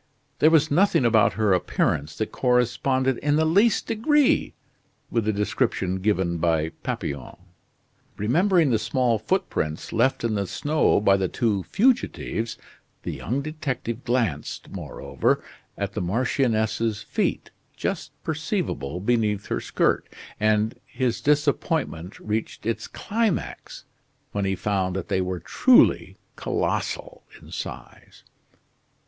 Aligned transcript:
There 0.39 0.49
was 0.49 0.71
nothing 0.71 1.05
about 1.05 1.33
her 1.33 1.53
appearance 1.53 2.17
that 2.17 2.31
corresponded 2.31 3.19
in 3.19 3.35
the 3.35 3.45
least 3.45 3.85
degree 3.85 4.55
with 5.11 5.25
the 5.25 5.31
descriptions 5.31 5.99
given 6.01 6.39
by 6.39 6.69
Papillon. 6.81 7.35
Remembering 8.17 8.71
the 8.71 8.79
small 8.79 9.19
footprints 9.19 9.93
left 9.93 10.23
in 10.23 10.33
the 10.33 10.47
snow 10.47 10.99
by 10.99 11.17
the 11.17 11.27
two 11.27 11.61
fugitives, 11.61 12.57
the 13.03 13.11
young 13.13 13.43
detective 13.43 14.03
glanced, 14.03 14.71
moreover, 14.71 15.43
at 15.77 15.93
the 15.93 16.01
marchioness's 16.01 17.03
feet, 17.03 17.51
just 17.77 18.11
perceivable 18.23 18.99
beneath 18.99 19.45
her 19.49 19.59
skirt, 19.61 20.09
and 20.39 20.79
his 20.87 21.21
disappointment 21.21 22.19
reached 22.19 22.65
its 22.65 22.87
climax 22.87 23.85
when 24.31 24.45
he 24.45 24.55
found 24.55 24.95
that 24.95 25.09
they 25.09 25.21
were 25.21 25.39
truly 25.39 26.17
colossal 26.37 27.21
in 27.39 27.51
size. 27.51 28.23